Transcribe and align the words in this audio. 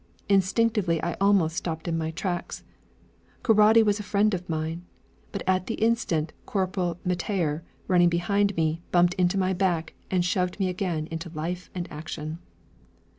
Instinctively, 0.27 0.99
I 1.03 1.13
almost 1.21 1.55
stopped 1.55 1.87
in 1.87 1.95
my 1.95 2.09
tracks: 2.09 2.63
Keraudy 3.43 3.83
was 3.85 3.99
a 3.99 4.09
friend 4.09 4.33
of 4.33 4.49
mine; 4.49 4.83
but 5.31 5.43
at 5.45 5.67
the 5.67 5.75
instant 5.75 6.33
Corporal 6.47 6.97
Mettayer, 7.05 7.61
running 7.87 8.09
behind 8.09 8.55
me, 8.57 8.81
bumped 8.91 9.13
into 9.13 9.37
my 9.37 9.53
back, 9.53 9.93
and 10.09 10.25
shoved 10.25 10.59
me 10.59 10.69
again 10.69 11.07
into 11.11 11.29
life 11.29 11.69
and 11.75 11.87
action. 11.91 12.39